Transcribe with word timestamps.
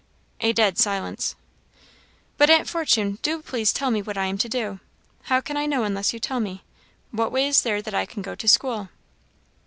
A 0.39 0.51
dead 0.51 0.79
silence. 0.79 1.35
"But 2.39 2.49
Aunt 2.49 2.67
Fortune, 2.67 3.19
do 3.21 3.39
please 3.43 3.71
tell 3.71 3.91
me 3.91 4.01
what 4.01 4.17
I 4.17 4.25
am 4.25 4.39
to 4.39 4.49
do. 4.49 4.79
How 5.25 5.41
can 5.41 5.57
I 5.57 5.67
know 5.67 5.83
unless 5.83 6.11
you 6.11 6.17
tell 6.19 6.39
me? 6.39 6.63
What 7.11 7.31
way 7.31 7.45
is 7.47 7.61
there 7.61 7.83
that 7.83 7.93
I 7.93 8.07
can 8.07 8.23
go 8.23 8.33
to 8.33 8.47
school?" 8.47 8.89